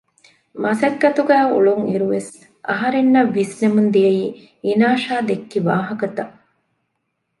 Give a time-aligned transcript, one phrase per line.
[0.63, 2.31] މަސައްކަތުގައި އުޅުންއިރުވެސް
[2.69, 4.23] އަހަރެންނަށް ވިސްނެމުން ދިޔައީ
[4.65, 6.35] އިނާޝާ ދެއްކި ވާހަކަތައް